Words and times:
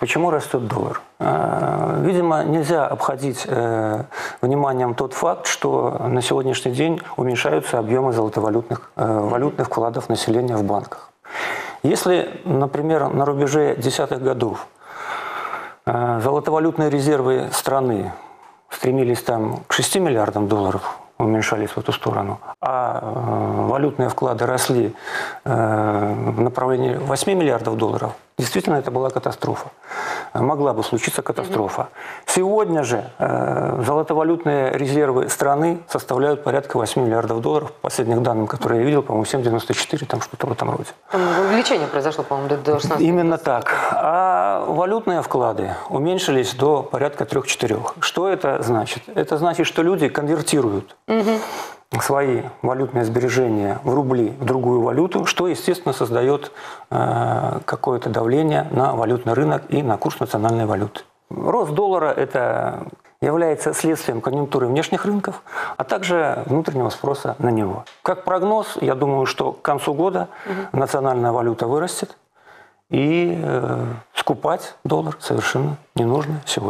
Почему 0.00 0.30
растет 0.30 0.66
доллар? 0.66 1.00
Э, 1.18 2.00
Видимо, 2.00 2.42
нельзя 2.42 2.86
обходить 2.86 3.44
э, 3.46 4.04
вниманием 4.40 4.94
тот 4.94 5.12
факт, 5.12 5.46
что 5.46 5.98
на 6.08 6.22
сегодняшний 6.22 6.72
день 6.72 7.00
уменьшаются 7.16 7.78
объемы 7.78 8.12
золотовалютных 8.12 8.90
э, 8.96 9.20
валютных 9.20 9.66
вкладов 9.66 10.08
населения 10.08 10.56
в 10.56 10.64
банках. 10.64 11.10
Если, 11.82 12.40
например, 12.44 13.08
на 13.08 13.26
рубеже 13.26 13.76
десятых 13.76 14.22
годов 14.22 14.66
э, 15.84 16.20
золотовалютные 16.22 16.88
резервы 16.88 17.48
страны 17.52 18.12
стремились 18.70 19.22
там 19.22 19.58
к 19.66 19.74
6 19.74 19.96
миллиардам 19.96 20.48
долларов, 20.48 20.98
уменьшались 21.18 21.70
в 21.70 21.78
эту 21.78 21.92
сторону, 21.92 22.40
а 22.62 23.00
валютные 23.80 24.10
вклады 24.10 24.46
росли 24.46 24.94
э, 25.44 26.14
в 26.36 26.40
направлении 26.40 26.96
8 26.96 27.32
миллиардов 27.32 27.76
долларов, 27.76 28.12
действительно 28.36 28.76
это 28.76 28.90
была 28.90 29.08
катастрофа. 29.08 29.68
Э, 30.34 30.40
Могла 30.40 30.74
бы 30.74 30.82
случиться 30.82 31.22
катастрофа. 31.22 31.88
Сегодня 32.26 32.82
же 32.84 33.04
э, 33.18 33.82
золотовалютные 33.86 34.76
резервы 34.76 35.30
страны 35.30 35.78
составляют 35.88 36.44
порядка 36.44 36.76
8 36.76 37.02
миллиардов 37.02 37.40
долларов, 37.40 37.72
по 37.72 37.88
последних 37.88 38.20
данным, 38.22 38.46
которые 38.46 38.80
я 38.80 38.86
видел, 38.86 39.02
по-моему, 39.02 39.24
7,94, 39.24 40.04
там 40.06 40.20
что-то 40.20 40.46
в 40.46 40.52
этом 40.52 40.70
роде. 40.70 40.90
Там 41.10 41.22
увеличение 41.48 41.86
произошло, 41.86 42.22
по-моему, 42.22 42.50
до, 42.50 42.56
до 42.58 42.80
16 42.80 43.00
Именно 43.00 43.38
так. 43.38 43.72
А 43.92 44.64
валютные 44.68 45.22
вклады 45.22 45.74
уменьшились 45.88 46.54
до 46.54 46.82
порядка 46.82 47.24
3-4. 47.24 47.80
Что 48.00 48.28
это 48.28 48.62
значит? 48.62 49.02
Это 49.14 49.38
значит, 49.38 49.66
что 49.66 49.82
люди 49.82 50.08
конвертируют 50.08 50.96
свои 51.98 52.42
валютные 52.62 53.04
сбережения 53.04 53.80
в 53.82 53.92
рубли 53.94 54.36
в 54.38 54.44
другую 54.44 54.82
валюту, 54.82 55.26
что, 55.26 55.48
естественно, 55.48 55.92
создает 55.92 56.52
э, 56.90 57.60
какое-то 57.64 58.10
давление 58.10 58.68
на 58.70 58.94
валютный 58.94 59.32
рынок 59.32 59.64
и 59.68 59.82
на 59.82 59.96
курс 59.96 60.20
национальной 60.20 60.66
валюты. 60.66 61.00
Рост 61.30 61.72
доллара– 61.72 62.12
это 62.16 62.86
является 63.20 63.74
следствием 63.74 64.20
конъюнктуры 64.20 64.66
внешних 64.66 65.04
рынков, 65.04 65.42
а 65.76 65.84
также 65.84 66.42
внутреннего 66.46 66.88
спроса 66.88 67.36
на 67.38 67.50
него. 67.50 67.84
Как 68.02 68.24
прогноз, 68.24 68.78
я 68.80 68.94
думаю, 68.94 69.26
что 69.26 69.52
к 69.52 69.62
концу 69.62 69.92
года 69.94 70.28
национальная 70.72 71.32
валюта 71.32 71.66
вырастет, 71.66 72.16
и 72.88 73.38
э, 73.40 73.84
скупать 74.14 74.74
доллар 74.84 75.16
совершенно 75.20 75.76
не 75.94 76.04
нужно 76.04 76.40
сегодня. 76.44 76.68